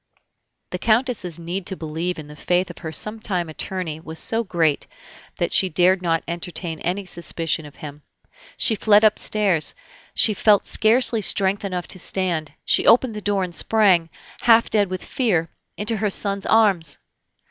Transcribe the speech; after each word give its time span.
The 0.71 0.79
Countess's 0.79 1.37
need 1.39 1.67
to 1.67 1.75
believe 1.77 2.17
in 2.17 2.27
the 2.27 2.35
faith 2.35 2.71
of 2.71 2.79
her 2.79 2.91
sometime 2.91 3.49
attorney 3.49 3.99
was 3.99 4.17
so 4.17 4.43
great, 4.43 4.87
that 5.35 5.53
she 5.53 5.69
dared 5.69 6.01
not 6.01 6.23
entertain 6.27 6.79
any 6.79 7.05
suspicion 7.05 7.67
of 7.67 7.75
him. 7.75 8.01
She 8.57 8.73
fled 8.73 9.03
upstairs; 9.03 9.75
she 10.15 10.33
felt 10.33 10.65
scarcely 10.65 11.21
strength 11.21 11.63
enough 11.63 11.87
to 11.89 11.99
stand; 11.99 12.53
she 12.65 12.87
opened 12.87 13.13
the 13.13 13.21
door, 13.21 13.43
and 13.43 13.53
sprang, 13.53 14.09
half 14.39 14.71
dead 14.71 14.89
with 14.89 15.05
fear, 15.05 15.51
into 15.77 15.97
her 15.97 16.09
son's 16.09 16.47
arms. 16.47 16.97